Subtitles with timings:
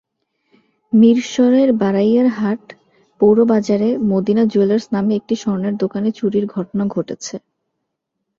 [0.93, 2.63] মিরসরাইয়ের বারইয়ারহাট
[3.21, 7.35] পৌর বাজারে Medina jewellers নামে একটি স্বর্ণের দোকানে চুরির ঘটনা ঘটেছে।